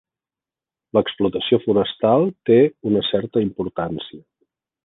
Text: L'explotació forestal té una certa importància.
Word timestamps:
L'explotació 0.97 1.59
forestal 1.67 2.27
té 2.51 2.59
una 2.93 3.07
certa 3.13 3.47
importància. 3.49 4.27